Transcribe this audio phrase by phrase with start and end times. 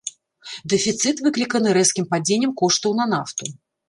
[0.71, 3.51] Дэфіцыт выкліканы рэзкім падзеннем коштаў на нафту.